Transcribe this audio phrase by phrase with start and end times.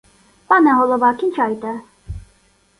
[0.47, 1.79] —Пане голова, кінчайте.